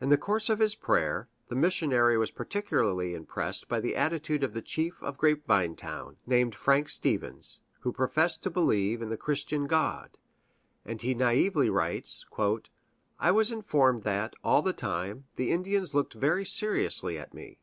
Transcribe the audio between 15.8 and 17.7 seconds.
looked very seriously at me."